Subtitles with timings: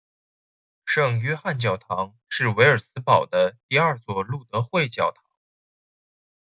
[0.83, 5.23] 圣约翰教堂是维尔茨堡的第二座路德会教堂。